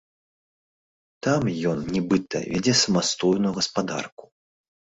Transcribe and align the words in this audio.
Там 1.27 1.41
ён, 1.73 1.79
нібыта, 1.97 2.37
вядзе 2.55 2.73
самастойную 2.83 3.53
гаспадарку. 3.59 4.23